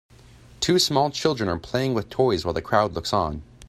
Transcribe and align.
Two 0.61 0.79
small 0.79 1.11
children 1.11 1.47
are 1.47 1.59
playing 1.59 1.93
with 1.93 2.09
toys 2.09 2.43
while 2.43 2.55
the 2.55 2.61
crowd 2.63 2.93
looks 2.93 3.13
on. 3.13 3.43